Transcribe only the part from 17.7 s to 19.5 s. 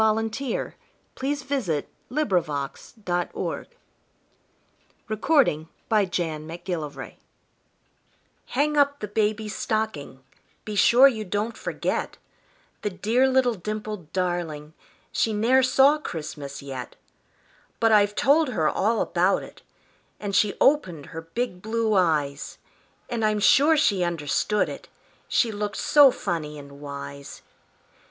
But I've told her all about